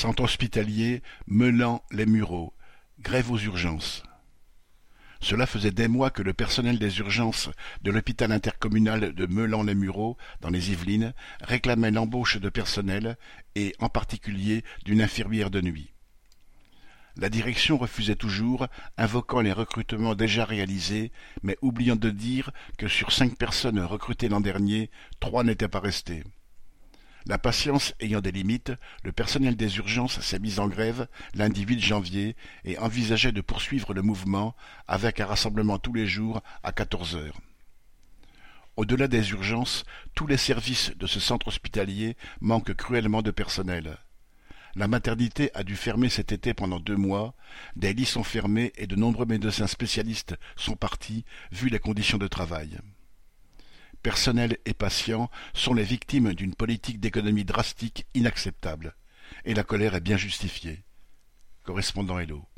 [0.00, 2.54] Centre hospitalier Meulan-les-Mureaux,
[3.00, 4.02] grève aux urgences.
[5.20, 7.50] Cela faisait des mois que le personnel des urgences
[7.82, 13.18] de l'hôpital intercommunal de Meulan-les-Mureaux, dans les Yvelines, réclamait l'embauche de personnel
[13.56, 15.92] et, en particulier, d'une infirmière de nuit.
[17.16, 21.12] La direction refusait toujours, invoquant les recrutements déjà réalisés,
[21.42, 24.90] mais oubliant de dire que sur cinq personnes recrutées l'an dernier,
[25.20, 26.24] trois n'étaient pas restées.
[27.26, 28.72] La patience ayant des limites,
[29.04, 32.34] le personnel des urgences s'est mis en grève lundi 8 janvier
[32.64, 34.56] et envisageait de poursuivre le mouvement
[34.88, 37.40] avec un rassemblement tous les jours à 14 heures.
[38.76, 43.98] Au-delà des urgences, tous les services de ce centre hospitalier manquent cruellement de personnel.
[44.74, 47.34] La maternité a dû fermer cet été pendant deux mois,
[47.76, 52.28] des lits sont fermés et de nombreux médecins spécialistes sont partis, vu les conditions de
[52.28, 52.78] travail
[54.02, 58.94] personnel et patients sont les victimes d'une politique d'économie drastique inacceptable.
[59.44, 60.82] Et la colère est bien justifiée.
[61.64, 62.49] Correspondant Hello.